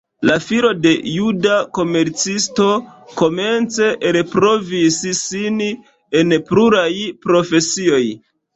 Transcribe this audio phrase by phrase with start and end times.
[0.27, 2.65] La filo de juda komercisto
[3.21, 5.63] komence elprovis sin
[6.23, 6.91] en pluraj
[7.31, 8.05] profesioj.